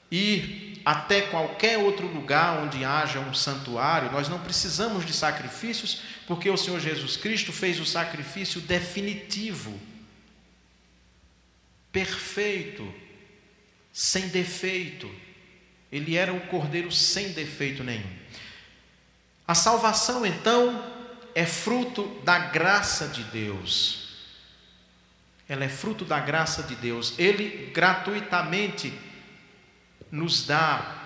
ir 0.09 0.81
até 0.85 1.23
qualquer 1.23 1.77
outro 1.77 2.07
lugar 2.07 2.57
onde 2.57 2.85
haja 2.85 3.19
um 3.19 3.33
santuário. 3.33 4.13
Nós 4.13 4.29
não 4.29 4.39
precisamos 4.39 5.05
de 5.05 5.11
sacrifícios, 5.11 6.03
porque 6.25 6.49
o 6.49 6.55
Senhor 6.55 6.79
Jesus 6.79 7.17
Cristo 7.17 7.51
fez 7.51 7.81
o 7.81 7.85
sacrifício 7.85 8.61
definitivo, 8.61 9.77
perfeito, 11.91 12.93
sem 13.91 14.29
defeito. 14.29 15.11
Ele 15.91 16.15
era 16.15 16.33
um 16.33 16.39
cordeiro 16.39 16.91
sem 16.91 17.33
defeito 17.33 17.83
nenhum. 17.83 18.09
A 19.47 19.53
salvação, 19.53 20.25
então, 20.25 20.83
é 21.35 21.45
fruto 21.45 22.07
da 22.23 22.39
graça 22.39 23.07
de 23.07 23.23
Deus. 23.25 24.01
Ela 25.47 25.65
é 25.65 25.69
fruto 25.69 26.05
da 26.05 26.19
graça 26.19 26.63
de 26.63 26.75
Deus. 26.75 27.13
Ele 27.19 27.71
gratuitamente 27.73 28.93
nos 30.09 30.45
dá 30.45 30.99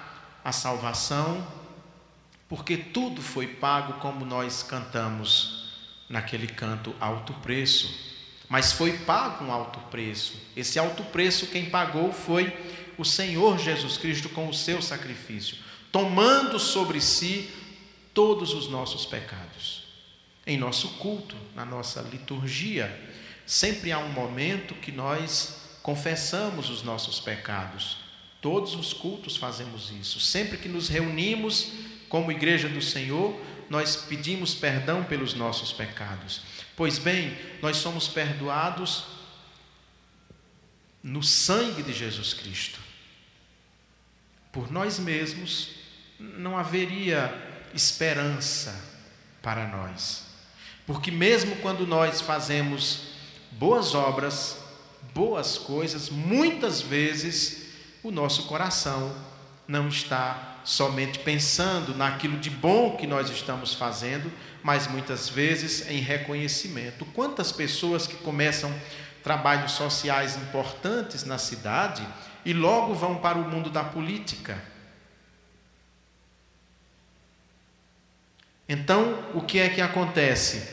a 0.44 0.52
salvação, 0.52 1.46
porque 2.48 2.78
tudo 2.78 3.22
foi 3.22 3.48
pago, 3.48 3.94
como 3.94 4.24
nós 4.24 4.62
cantamos 4.62 5.74
naquele 6.08 6.48
canto 6.48 6.96
alto 7.00 7.34
preço. 7.34 8.14
Mas 8.48 8.72
foi 8.72 9.00
pago 9.00 9.46
um 9.46 9.52
alto 9.52 9.80
preço. 9.90 10.40
Esse 10.56 10.78
alto 10.78 11.04
preço 11.06 11.48
quem 11.48 11.70
pagou 11.70 12.14
foi 12.14 12.54
o 12.98 13.06
Senhor 13.06 13.58
Jesus 13.60 13.98
Cristo 13.98 14.30
com 14.30 14.48
o 14.48 14.54
seu 14.54 14.82
sacrifício, 14.82 15.58
tomando 15.92 16.60
sobre 16.60 17.00
si 17.02 17.50
todos 18.14 18.54
os 18.54 18.70
nossos 18.70 19.06
pecados. 19.06 19.84
Em 20.48 20.58
nosso 20.58 20.90
culto, 21.00 21.36
na 21.56 21.66
nossa 21.66 22.02
liturgia, 22.02 22.94
sempre 23.46 23.92
há 23.92 23.98
um 23.98 24.12
momento 24.12 24.76
que 24.76 24.92
nós 24.92 25.80
confessamos 25.82 26.70
os 26.70 26.84
nossos 26.84 27.20
pecados. 27.20 27.98
Todos 28.42 28.76
os 28.76 28.94
cultos 28.94 29.38
fazemos 29.38 29.92
isso. 29.92 30.20
Sempre 30.20 30.58
que 30.58 30.70
nos 30.70 30.88
reunimos 30.88 31.72
como 32.08 32.32
igreja 32.32 32.70
do 32.70 32.82
Senhor, 32.82 33.40
nós 33.70 33.96
pedimos 33.96 34.54
perdão 34.54 35.04
pelos 35.04 35.34
nossos 35.34 35.74
pecados. 35.74 36.42
Pois 36.76 37.00
bem, 37.00 37.36
nós 37.62 37.78
somos 37.78 38.08
perdoados 38.08 39.06
no 41.02 41.24
sangue 41.24 41.84
de 41.84 41.94
Jesus 41.94 42.34
Cristo. 42.34 42.80
Por 44.56 44.72
nós 44.72 44.98
mesmos 44.98 45.72
não 46.18 46.58
haveria 46.58 47.30
esperança 47.74 48.74
para 49.42 49.68
nós. 49.68 50.24
Porque 50.88 51.12
mesmo 51.12 51.58
quando 51.58 51.86
nós 51.86 52.22
fazemos 52.22 53.02
boas 53.52 53.94
obras, 53.94 54.58
boas 55.14 55.58
coisas, 55.58 56.10
muitas 56.10 56.80
vezes 56.80 57.66
o 58.02 58.10
nosso 58.12 58.44
coração 58.44 59.14
não 59.68 59.90
está 59.90 60.62
somente 60.64 61.20
pensando 61.20 61.94
naquilo 61.94 62.38
de 62.38 62.50
bom 62.50 62.96
que 62.96 63.06
nós 63.06 63.30
estamos 63.30 63.74
fazendo, 63.74 64.32
mas 64.64 64.88
muitas 64.88 65.28
vezes 65.28 65.86
em 65.90 66.00
reconhecimento. 66.00 67.04
Quantas 67.08 67.52
pessoas 67.52 68.08
que 68.08 68.16
começam 68.16 68.74
trabalhos 69.22 69.74
sociais 69.74 70.38
importantes 70.38 71.26
na 71.26 71.38
cidade 71.38 72.08
e 72.46 72.54
logo 72.54 72.94
vão 72.94 73.16
para 73.16 73.38
o 73.38 73.50
mundo 73.50 73.70
da 73.70 73.84
política? 73.84 74.62
Então, 78.70 79.20
o 79.34 79.42
que 79.42 79.60
é 79.60 79.70
que 79.70 79.82
acontece? 79.82 80.68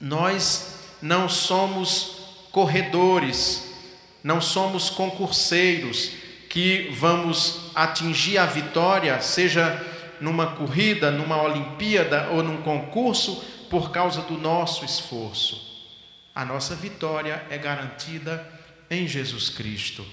Nós 0.00 0.96
não 1.02 1.28
somos 1.28 2.46
corredores, 2.52 3.74
não 4.22 4.40
somos 4.40 4.90
concurseiros 4.90 6.12
que 6.48 6.88
vamos 6.98 7.70
atingir 7.74 8.38
a 8.38 8.46
vitória, 8.46 9.20
seja 9.20 9.84
numa 10.20 10.56
corrida, 10.56 11.10
numa 11.10 11.42
Olimpíada 11.42 12.28
ou 12.30 12.42
num 12.42 12.62
concurso, 12.62 13.44
por 13.68 13.90
causa 13.90 14.22
do 14.22 14.38
nosso 14.38 14.84
esforço. 14.84 15.68
A 16.34 16.44
nossa 16.44 16.74
vitória 16.74 17.44
é 17.50 17.58
garantida 17.58 18.48
em 18.90 19.06
Jesus 19.06 19.50
Cristo, 19.50 20.06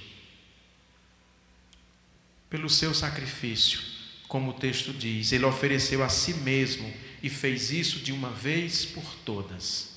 pelo 2.50 2.70
seu 2.70 2.94
sacrifício, 2.94 3.80
como 4.28 4.52
o 4.52 4.54
texto 4.54 4.94
diz, 4.94 5.32
ele 5.32 5.46
ofereceu 5.46 6.04
a 6.04 6.10
si 6.10 6.34
mesmo 6.34 6.92
e 7.22 7.30
fez 7.30 7.72
isso 7.72 8.00
de 8.00 8.12
uma 8.12 8.30
vez 8.30 8.86
por 8.86 9.04
todas. 9.26 9.96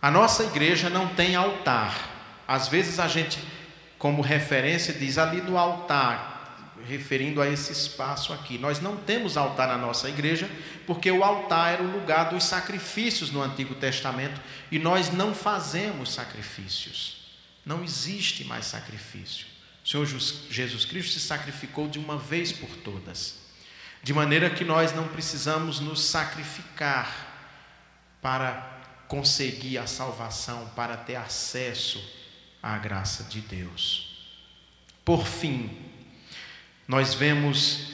A 0.00 0.10
nossa 0.10 0.44
igreja 0.44 0.90
não 0.90 1.14
tem 1.14 1.34
altar. 1.34 2.42
Às 2.46 2.68
vezes 2.68 2.98
a 2.98 3.08
gente, 3.08 3.38
como 3.98 4.20
referência, 4.20 4.92
diz 4.92 5.16
ali 5.16 5.40
no 5.40 5.56
altar, 5.56 6.74
referindo 6.86 7.40
a 7.40 7.48
esse 7.48 7.72
espaço 7.72 8.32
aqui. 8.32 8.58
Nós 8.58 8.80
não 8.80 8.96
temos 8.96 9.36
altar 9.36 9.68
na 9.68 9.78
nossa 9.78 10.08
igreja, 10.08 10.46
porque 10.86 11.10
o 11.10 11.24
altar 11.24 11.74
era 11.74 11.82
o 11.82 11.90
lugar 11.90 12.30
dos 12.30 12.44
sacrifícios 12.44 13.30
no 13.30 13.42
Antigo 13.42 13.74
Testamento 13.74 14.40
e 14.70 14.78
nós 14.78 15.10
não 15.10 15.34
fazemos 15.34 16.12
sacrifícios. 16.12 17.24
Não 17.64 17.82
existe 17.82 18.44
mais 18.44 18.66
sacrifício. 18.66 19.53
O 19.84 19.88
Senhor 19.88 20.06
Jesus 20.06 20.84
Cristo 20.86 21.12
se 21.12 21.20
sacrificou 21.20 21.88
de 21.88 21.98
uma 21.98 22.16
vez 22.16 22.50
por 22.50 22.70
todas, 22.78 23.34
de 24.02 24.14
maneira 24.14 24.48
que 24.48 24.64
nós 24.64 24.94
não 24.94 25.08
precisamos 25.08 25.78
nos 25.78 26.02
sacrificar 26.02 27.34
para 28.22 28.80
conseguir 29.06 29.76
a 29.76 29.86
salvação, 29.86 30.70
para 30.74 30.96
ter 30.96 31.16
acesso 31.16 32.02
à 32.62 32.78
graça 32.78 33.24
de 33.24 33.42
Deus. 33.42 34.32
Por 35.04 35.26
fim, 35.26 35.70
nós 36.88 37.12
vemos 37.12 37.92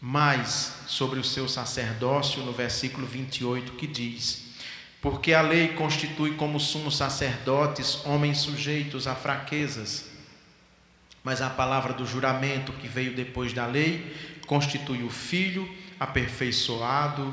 mais 0.00 0.72
sobre 0.86 1.18
o 1.18 1.24
seu 1.24 1.46
sacerdócio 1.46 2.42
no 2.42 2.52
versículo 2.52 3.06
28 3.06 3.72
que 3.72 3.86
diz: 3.86 4.54
Porque 5.02 5.34
a 5.34 5.42
lei 5.42 5.74
constitui 5.74 6.34
como 6.36 6.58
sumos 6.58 6.96
sacerdotes 6.96 8.04
homens 8.06 8.38
sujeitos 8.38 9.06
a 9.06 9.14
fraquezas, 9.14 10.09
mas 11.22 11.42
a 11.42 11.50
palavra 11.50 11.92
do 11.92 12.06
juramento 12.06 12.72
que 12.72 12.88
veio 12.88 13.14
depois 13.14 13.52
da 13.52 13.66
lei 13.66 14.14
constitui 14.46 15.02
o 15.02 15.10
filho 15.10 15.68
aperfeiçoado 15.98 17.32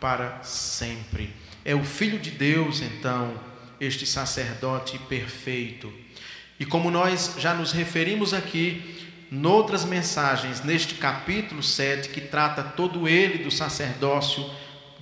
para 0.00 0.42
sempre. 0.42 1.32
É 1.64 1.74
o 1.74 1.84
filho 1.84 2.18
de 2.18 2.30
Deus, 2.30 2.80
então, 2.80 3.34
este 3.80 4.06
sacerdote 4.06 4.98
perfeito. 5.00 5.92
E 6.58 6.64
como 6.64 6.90
nós 6.90 7.34
já 7.38 7.52
nos 7.52 7.72
referimos 7.72 8.32
aqui, 8.32 8.96
noutras 9.30 9.84
mensagens, 9.84 10.62
neste 10.62 10.94
capítulo 10.94 11.62
7, 11.62 12.08
que 12.08 12.20
trata 12.20 12.62
todo 12.62 13.06
ele 13.06 13.44
do 13.44 13.50
sacerdócio 13.50 14.48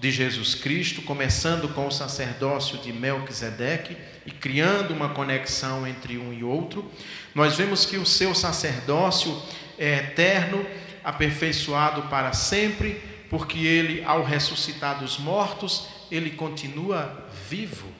de 0.04 0.10
Jesus 0.10 0.54
Cristo, 0.54 1.00
começando 1.00 1.66
com 1.70 1.86
o 1.86 1.90
sacerdócio 1.90 2.76
de 2.76 2.92
Melquisedeque 2.92 3.96
e 4.26 4.30
criando 4.30 4.92
uma 4.92 5.08
conexão 5.08 5.86
entre 5.86 6.18
um 6.18 6.30
e 6.30 6.44
outro, 6.44 6.92
nós 7.34 7.56
vemos 7.56 7.86
que 7.86 7.96
o 7.96 8.04
seu 8.04 8.34
sacerdócio 8.34 9.42
é 9.78 10.00
eterno, 10.00 10.66
aperfeiçoado 11.02 12.02
para 12.10 12.34
sempre, 12.34 13.02
porque 13.30 13.56
ele, 13.60 14.04
ao 14.04 14.22
ressuscitar 14.22 14.98
dos 14.98 15.16
mortos, 15.16 15.88
ele 16.10 16.32
continua 16.32 17.26
vivo. 17.48 17.90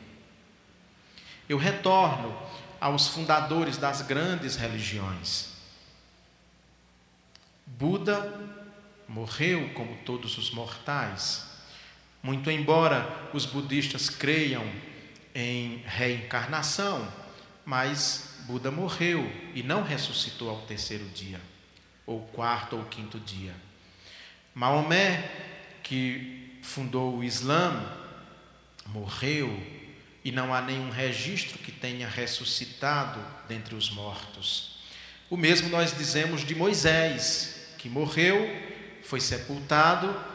Eu 1.48 1.56
retorno 1.56 2.36
aos 2.78 3.08
fundadores 3.08 3.78
das 3.78 4.02
grandes 4.02 4.56
religiões. 4.56 5.54
Buda 7.64 8.30
morreu 9.08 9.70
como 9.72 9.96
todos 10.04 10.36
os 10.36 10.50
mortais. 10.50 11.53
Muito 12.24 12.50
embora 12.50 13.28
os 13.34 13.44
budistas 13.44 14.08
creiam 14.08 14.66
em 15.34 15.82
reencarnação, 15.84 17.06
mas 17.66 18.36
Buda 18.46 18.70
morreu 18.70 19.30
e 19.54 19.62
não 19.62 19.82
ressuscitou 19.82 20.48
ao 20.48 20.62
terceiro 20.62 21.04
dia, 21.10 21.38
ou 22.06 22.22
quarto 22.28 22.76
ou 22.76 22.84
quinto 22.86 23.20
dia. 23.20 23.54
Maomé, 24.54 25.30
que 25.82 26.58
fundou 26.62 27.18
o 27.18 27.22
Islã, 27.22 27.94
morreu 28.86 29.54
e 30.24 30.32
não 30.32 30.54
há 30.54 30.62
nenhum 30.62 30.88
registro 30.88 31.58
que 31.58 31.70
tenha 31.70 32.08
ressuscitado 32.08 33.20
dentre 33.46 33.74
os 33.74 33.90
mortos. 33.90 34.78
O 35.28 35.36
mesmo 35.36 35.68
nós 35.68 35.94
dizemos 35.94 36.42
de 36.42 36.54
Moisés, 36.54 37.74
que 37.76 37.90
morreu 37.90 38.48
foi 39.02 39.20
sepultado 39.20 40.32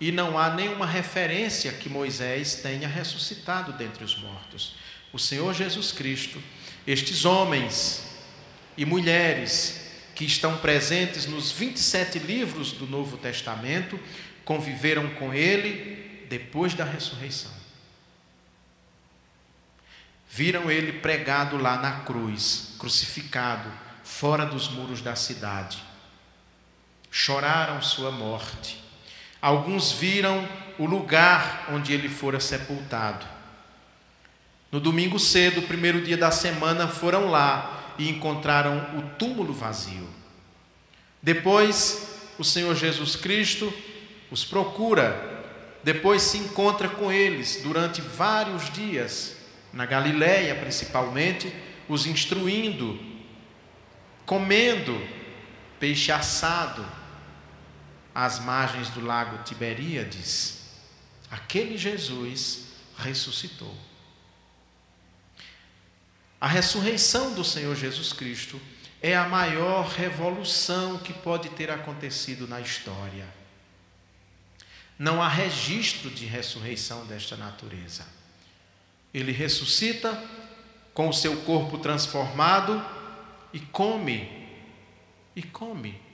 e 0.00 0.12
não 0.12 0.38
há 0.38 0.50
nenhuma 0.50 0.86
referência 0.86 1.72
que 1.72 1.88
Moisés 1.88 2.56
tenha 2.56 2.86
ressuscitado 2.86 3.72
dentre 3.72 4.04
os 4.04 4.16
mortos. 4.16 4.76
O 5.12 5.18
Senhor 5.18 5.54
Jesus 5.54 5.92
Cristo, 5.92 6.42
estes 6.86 7.24
homens 7.24 8.04
e 8.76 8.84
mulheres 8.84 9.80
que 10.14 10.24
estão 10.24 10.58
presentes 10.58 11.26
nos 11.26 11.52
27 11.52 12.18
livros 12.18 12.72
do 12.72 12.86
Novo 12.86 13.16
Testamento, 13.16 13.98
conviveram 14.44 15.10
com 15.14 15.32
ele 15.32 16.26
depois 16.28 16.74
da 16.74 16.84
ressurreição. 16.84 17.52
Viram 20.28 20.70
ele 20.70 21.00
pregado 21.00 21.56
lá 21.56 21.78
na 21.78 22.00
cruz, 22.00 22.74
crucificado, 22.78 23.70
fora 24.04 24.44
dos 24.44 24.68
muros 24.68 25.00
da 25.00 25.16
cidade. 25.16 25.82
Choraram 27.10 27.80
sua 27.80 28.10
morte. 28.10 28.85
Alguns 29.46 29.92
viram 29.92 30.44
o 30.76 30.86
lugar 30.86 31.68
onde 31.72 31.92
ele 31.92 32.08
fora 32.08 32.40
sepultado. 32.40 33.24
No 34.72 34.80
domingo 34.80 35.20
cedo, 35.20 35.62
primeiro 35.62 36.00
dia 36.00 36.16
da 36.16 36.32
semana, 36.32 36.88
foram 36.88 37.30
lá 37.30 37.94
e 37.96 38.08
encontraram 38.08 38.76
o 38.98 39.02
túmulo 39.16 39.52
vazio. 39.52 40.08
Depois, 41.22 42.08
o 42.36 42.42
Senhor 42.42 42.74
Jesus 42.74 43.14
Cristo 43.14 43.72
os 44.32 44.44
procura, 44.44 45.44
depois 45.84 46.22
se 46.22 46.38
encontra 46.38 46.88
com 46.88 47.12
eles 47.12 47.60
durante 47.62 48.00
vários 48.00 48.68
dias 48.72 49.36
na 49.72 49.86
Galiléia 49.86 50.56
principalmente, 50.56 51.54
os 51.88 52.04
instruindo, 52.04 52.98
comendo 54.24 55.00
peixe 55.78 56.10
assado 56.10 56.95
às 58.16 58.38
margens 58.38 58.88
do 58.88 59.04
lago 59.04 59.44
Tiberíades. 59.44 60.62
Aquele 61.30 61.76
Jesus 61.76 62.68
ressuscitou. 62.96 63.76
A 66.40 66.48
ressurreição 66.48 67.34
do 67.34 67.44
Senhor 67.44 67.76
Jesus 67.76 68.14
Cristo 68.14 68.58
é 69.02 69.14
a 69.14 69.28
maior 69.28 69.86
revolução 69.88 70.96
que 70.96 71.12
pode 71.12 71.50
ter 71.50 71.70
acontecido 71.70 72.48
na 72.48 72.58
história. 72.58 73.28
Não 74.98 75.22
há 75.22 75.28
registro 75.28 76.08
de 76.08 76.24
ressurreição 76.24 77.04
desta 77.04 77.36
natureza. 77.36 78.06
Ele 79.12 79.30
ressuscita 79.30 80.18
com 80.94 81.10
o 81.10 81.12
seu 81.12 81.42
corpo 81.42 81.76
transformado 81.76 82.82
e 83.52 83.60
come. 83.60 84.26
E 85.34 85.42
come. 85.42 86.05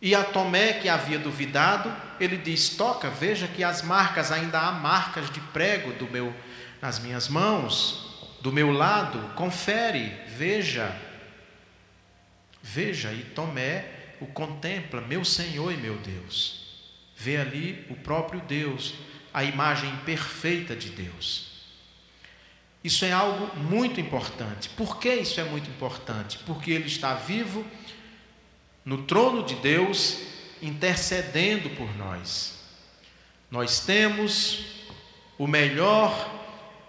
E 0.00 0.14
a 0.14 0.22
Tomé, 0.22 0.74
que 0.74 0.88
havia 0.88 1.18
duvidado, 1.18 1.94
ele 2.20 2.36
diz: 2.36 2.70
Toca, 2.70 3.08
veja 3.10 3.48
que 3.48 3.64
as 3.64 3.82
marcas, 3.82 4.30
ainda 4.30 4.60
há 4.60 4.72
marcas 4.72 5.30
de 5.30 5.40
prego 5.40 5.92
do 5.92 6.10
meu, 6.10 6.34
nas 6.80 6.98
minhas 6.98 7.28
mãos, 7.28 8.36
do 8.40 8.52
meu 8.52 8.70
lado, 8.70 9.34
confere, 9.34 10.12
veja. 10.28 10.94
Veja, 12.62 13.12
e 13.12 13.22
Tomé 13.22 13.84
o 14.20 14.26
contempla, 14.26 15.00
meu 15.00 15.24
Senhor 15.24 15.72
e 15.72 15.76
meu 15.76 15.96
Deus. 15.96 16.66
Vê 17.16 17.36
ali 17.36 17.86
o 17.88 17.94
próprio 17.94 18.40
Deus, 18.40 18.94
a 19.32 19.44
imagem 19.44 19.94
perfeita 20.04 20.74
de 20.74 20.90
Deus. 20.90 21.56
Isso 22.82 23.04
é 23.04 23.12
algo 23.12 23.56
muito 23.56 24.00
importante. 24.00 24.68
Por 24.70 24.98
que 24.98 25.12
isso 25.12 25.40
é 25.40 25.44
muito 25.44 25.68
importante? 25.70 26.38
Porque 26.46 26.70
ele 26.70 26.86
está 26.86 27.14
vivo 27.14 27.64
no 28.86 29.02
trono 29.02 29.42
de 29.42 29.56
Deus, 29.56 30.18
intercedendo 30.62 31.70
por 31.70 31.92
nós. 31.96 32.54
Nós 33.50 33.80
temos 33.80 34.86
o 35.36 35.48
melhor 35.48 36.30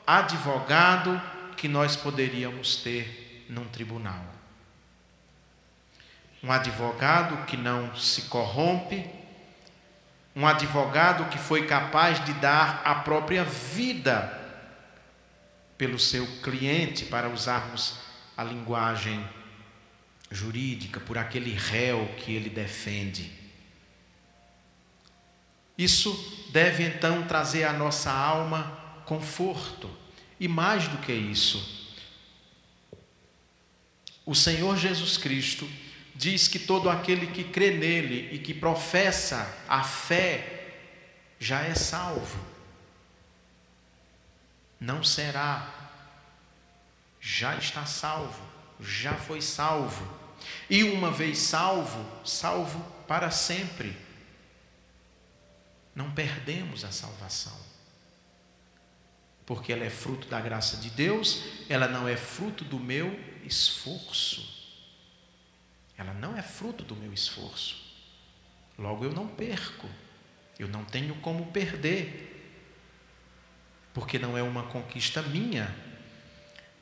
advogado 0.06 1.20
que 1.58 1.68
nós 1.68 1.96
poderíamos 1.96 2.78
ter 2.78 3.46
num 3.50 3.66
tribunal. 3.66 4.24
Um 6.44 6.52
advogado 6.52 7.46
que 7.48 7.58
não 7.58 7.96
se 7.96 8.24
corrompe, 8.24 9.10
um 10.36 10.46
advogado 10.46 11.26
que 11.32 11.40
foi 11.40 11.66
capaz 11.66 12.24
de 12.24 12.34
dar 12.34 12.80
a 12.86 12.94
própria 12.94 13.44
vida 13.44 14.36
pelo 15.80 15.98
seu 15.98 16.28
cliente, 16.44 17.06
para 17.06 17.28
usarmos 17.28 17.98
a 18.36 18.44
linguagem 18.44 19.28
jurídica, 20.32 21.00
por 21.00 21.18
aquele 21.18 21.54
réu 21.54 22.08
que 22.18 22.34
ele 22.34 22.50
defende. 22.50 23.32
Isso 25.78 26.50
deve 26.52 26.84
então 26.84 27.28
trazer 27.28 27.64
à 27.64 27.74
nossa 27.74 28.12
alma 28.12 29.02
conforto. 29.06 29.90
E 30.40 30.48
mais 30.48 30.88
do 30.88 30.98
que 30.98 31.14
isso, 31.14 31.96
o 34.26 34.36
Senhor 34.36 34.78
Jesus 34.78 35.18
Cristo 35.18 35.68
diz 36.14 36.48
que 36.48 36.60
todo 36.60 36.90
aquele 36.90 37.28
que 37.28 37.44
crê 37.44 37.72
nele 37.72 38.30
e 38.34 38.40
que 38.40 38.54
professa 38.54 39.64
a 39.68 39.84
fé 39.84 40.74
já 41.40 41.62
é 41.62 41.76
salvo 41.76 42.58
não 44.80 45.04
será. 45.04 45.74
Já 47.20 47.56
está 47.56 47.86
salvo, 47.86 48.42
já 48.80 49.16
foi 49.16 49.42
salvo. 49.42 50.06
E 50.70 50.84
uma 50.84 51.12
vez 51.12 51.40
salvo, 51.40 52.06
salvo 52.26 52.80
para 53.08 53.32
sempre. 53.32 53.96
Não 55.96 56.12
perdemos 56.12 56.84
a 56.84 56.92
salvação. 56.92 57.58
Porque 59.46 59.72
ela 59.72 59.84
é 59.84 59.90
fruto 59.90 60.28
da 60.28 60.42
graça 60.42 60.78
de 60.78 60.90
Deus, 60.90 61.44
ela 61.70 61.88
não 61.88 62.08
é 62.08 62.18
fruto 62.18 62.64
do 62.64 62.80
meu 62.80 63.18
esforço. 63.46 64.56
Ela 65.98 66.14
não 66.14 66.38
é 66.38 66.42
fruto 66.42 66.84
do 66.84 66.96
meu 66.96 67.14
esforço. 67.14 67.84
Logo 68.78 69.06
eu 69.06 69.14
não 69.14 69.28
perco. 69.28 69.90
Eu 70.60 70.68
não 70.68 70.84
tenho 70.84 71.16
como 71.16 71.52
perder 71.52 72.28
porque 73.98 74.20
não 74.20 74.38
é 74.38 74.44
uma 74.44 74.62
conquista 74.62 75.24
minha. 75.24 75.76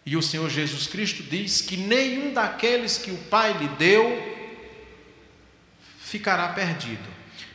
E 0.05 0.15
o 0.15 0.21
Senhor 0.21 0.49
Jesus 0.49 0.85
Cristo 0.85 1.23
diz 1.23 1.61
que 1.61 1.75
nenhum 1.75 2.31
daqueles 2.31 2.97
que 2.97 3.09
o 3.09 3.17
Pai 3.17 3.57
lhe 3.57 3.67
deu 3.69 4.35
ficará 5.99 6.49
perdido. 6.49 7.09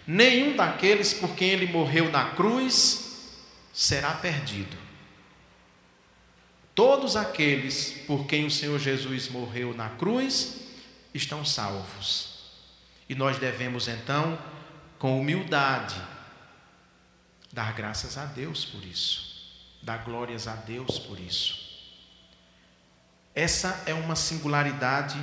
Nenhum 0.07 0.57
daqueles 0.57 1.15
por 1.15 1.37
quem 1.37 1.51
ele 1.51 1.67
morreu 1.67 2.11
na 2.11 2.31
cruz 2.31 3.39
será 3.73 4.13
perdido. 4.15 4.77
Todos 6.75 7.15
aqueles 7.15 8.03
por 8.07 8.27
quem 8.27 8.47
o 8.47 8.51
Senhor 8.51 8.79
Jesus 8.81 9.29
morreu 9.29 9.73
na 9.73 9.91
cruz 9.91 10.57
estão 11.15 11.45
salvos. 11.45 12.51
E 13.09 13.15
nós 13.15 13.39
devemos 13.39 13.87
então, 13.87 14.37
com 14.99 15.21
humildade, 15.21 16.01
dar 17.53 17.73
graças 17.75 18.19
a 18.19 18.25
Deus 18.25 18.65
por 18.65 18.85
isso. 18.85 19.31
Dá 19.83 19.97
glórias 19.97 20.49
a 20.49 20.55
Deus 20.57 20.99
por 20.99 21.19
isso. 21.21 21.70
Essa 23.35 23.83
é 23.87 23.95
uma 23.95 24.16
singularidade 24.16 25.19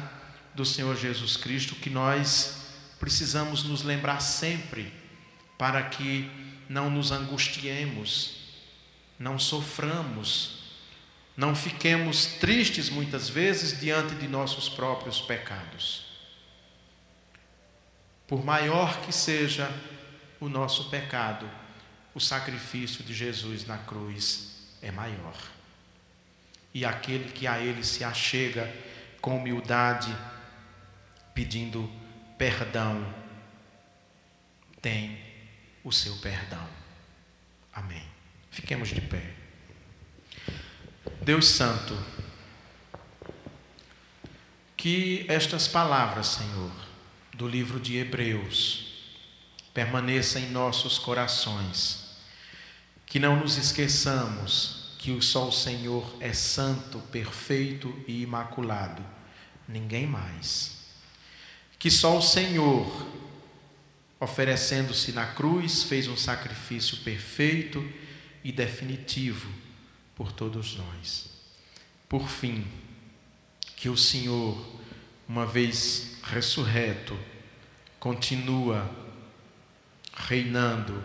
do 0.54 0.66
Senhor 0.66 0.96
Jesus 0.96 1.38
Cristo 1.38 1.76
que 1.76 1.90
nós 1.90 2.58
precisamos 3.00 3.64
nos 3.64 3.84
lembrar 3.84 4.22
sempre, 4.22 4.94
para 5.58 5.84
que 5.84 6.30
não 6.70 6.90
nos 6.90 7.12
angustiemos, 7.12 8.38
não 9.20 9.38
soframos, 9.38 10.64
não 11.36 11.56
fiquemos 11.56 12.26
tristes 12.26 12.90
muitas 12.90 13.30
vezes 13.30 13.80
diante 13.80 14.16
de 14.16 14.28
nossos 14.28 14.70
próprios 14.70 15.22
pecados. 15.22 16.06
Por 18.28 18.44
maior 18.44 19.02
que 19.02 19.12
seja 19.12 19.72
o 20.40 20.50
nosso 20.50 20.90
pecado, 20.90 21.50
o 22.14 22.20
sacrifício 22.20 23.04
de 23.04 23.14
Jesus 23.14 23.66
na 23.66 23.78
cruz 23.78 24.56
é 24.82 24.92
maior. 24.92 25.57
E 26.78 26.86
aquele 26.86 27.32
que 27.32 27.48
a 27.48 27.60
Ele 27.60 27.84
se 27.84 28.04
achega 28.04 28.72
com 29.20 29.36
humildade, 29.36 30.16
pedindo 31.34 31.92
perdão, 32.38 33.04
tem 34.80 35.20
o 35.84 35.92
seu 35.92 36.16
perdão. 36.18 36.70
Amém. 37.74 38.04
Fiquemos 38.52 38.90
de 38.90 39.02
pé. 39.02 39.34
Deus 41.24 41.48
Santo, 41.48 41.98
que 44.78 45.26
estas 45.28 45.68
palavras, 45.68 46.28
Senhor, 46.28 46.72
do 47.34 47.48
livro 47.48 47.80
de 47.80 47.98
Hebreus, 47.98 49.16
permaneçam 49.74 50.44
em 50.44 50.52
nossos 50.52 51.00
corações 51.00 52.20
que 53.04 53.18
não 53.18 53.38
nos 53.38 53.58
esqueçamos 53.58 54.77
que 54.98 55.22
só 55.22 55.48
o 55.48 55.52
Senhor 55.52 56.16
é 56.20 56.34
santo, 56.34 57.00
perfeito 57.12 57.94
e 58.08 58.22
imaculado, 58.22 59.04
ninguém 59.68 60.08
mais. 60.08 60.78
Que 61.78 61.92
só 61.92 62.18
o 62.18 62.22
Senhor 62.22 63.08
oferecendo-se 64.20 65.12
na 65.12 65.28
cruz, 65.28 65.84
fez 65.84 66.08
um 66.08 66.18
sacrifício 66.18 66.98
perfeito 66.98 67.88
e 68.44 68.52
definitivo 68.52 69.50
por 70.16 70.32
todos 70.32 70.76
nós. 70.76 71.30
Por 72.10 72.28
fim, 72.28 72.66
que 73.76 73.90
o 73.90 73.98
Senhor, 73.98 74.58
uma 75.28 75.46
vez 75.46 76.18
ressurreto, 76.24 77.18
continua 78.00 78.90
reinando 80.16 81.04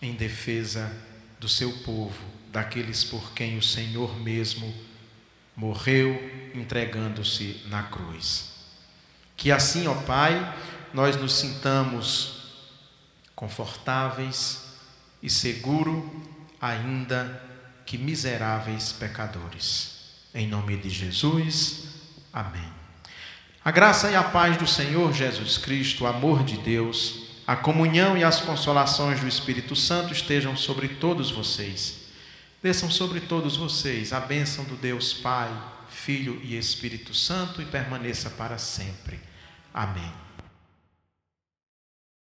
em 0.00 0.14
defesa 0.14 0.94
do 1.40 1.48
seu 1.48 1.72
povo, 1.78 2.37
daqueles 2.50 3.04
por 3.04 3.32
quem 3.32 3.58
o 3.58 3.62
Senhor 3.62 4.18
mesmo 4.20 4.72
morreu 5.54 6.50
entregando-se 6.54 7.62
na 7.66 7.82
cruz. 7.84 8.52
Que 9.36 9.52
assim, 9.52 9.86
ó 9.86 9.94
Pai, 9.94 10.54
nós 10.92 11.16
nos 11.16 11.34
sintamos 11.34 12.38
confortáveis 13.34 14.64
e 15.22 15.30
seguro, 15.30 16.10
ainda 16.60 17.42
que 17.84 17.96
miseráveis 17.96 18.92
pecadores. 18.92 19.98
Em 20.34 20.46
nome 20.46 20.76
de 20.76 20.90
Jesus. 20.90 21.88
Amém. 22.32 22.72
A 23.64 23.70
graça 23.70 24.10
e 24.10 24.16
a 24.16 24.22
paz 24.22 24.56
do 24.56 24.66
Senhor 24.66 25.12
Jesus 25.12 25.58
Cristo, 25.58 26.04
o 26.04 26.06
amor 26.06 26.42
de 26.44 26.56
Deus, 26.58 27.28
a 27.46 27.56
comunhão 27.56 28.16
e 28.16 28.22
as 28.22 28.40
consolações 28.40 29.20
do 29.20 29.28
Espírito 29.28 29.74
Santo 29.74 30.12
estejam 30.12 30.56
sobre 30.56 30.88
todos 30.88 31.30
vocês. 31.30 31.97
Desçam 32.62 32.90
sobre 32.90 33.20
todos 33.20 33.56
vocês 33.56 34.12
a 34.12 34.18
bênção 34.18 34.64
do 34.64 34.74
Deus 34.74 35.12
Pai, 35.14 35.50
Filho 35.88 36.40
e 36.42 36.56
Espírito 36.56 37.14
Santo 37.14 37.62
e 37.62 37.64
permaneça 37.64 38.28
para 38.30 38.58
sempre. 38.58 39.20
Amém. 39.72 40.27